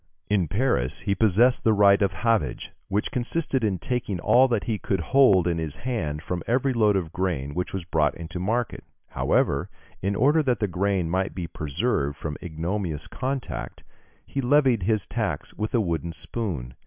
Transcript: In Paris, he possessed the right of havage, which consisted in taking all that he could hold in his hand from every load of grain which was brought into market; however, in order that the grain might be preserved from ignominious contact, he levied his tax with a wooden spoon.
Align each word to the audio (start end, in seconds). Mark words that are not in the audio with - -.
In 0.31 0.47
Paris, 0.47 1.01
he 1.01 1.13
possessed 1.13 1.63
the 1.63 1.73
right 1.73 2.01
of 2.01 2.13
havage, 2.13 2.71
which 2.87 3.11
consisted 3.11 3.63
in 3.63 3.77
taking 3.77 4.19
all 4.19 4.47
that 4.47 4.63
he 4.63 4.79
could 4.79 4.99
hold 4.99 5.45
in 5.47 5.59
his 5.59 5.75
hand 5.75 6.23
from 6.23 6.41
every 6.47 6.73
load 6.73 6.95
of 6.95 7.13
grain 7.13 7.53
which 7.53 7.71
was 7.71 7.85
brought 7.85 8.15
into 8.15 8.39
market; 8.39 8.83
however, 9.09 9.69
in 10.01 10.15
order 10.15 10.41
that 10.41 10.59
the 10.59 10.67
grain 10.67 11.07
might 11.07 11.35
be 11.35 11.45
preserved 11.45 12.17
from 12.17 12.35
ignominious 12.41 13.05
contact, 13.07 13.83
he 14.25 14.41
levied 14.41 14.81
his 14.81 15.05
tax 15.05 15.53
with 15.53 15.75
a 15.75 15.79
wooden 15.79 16.13
spoon. 16.13 16.73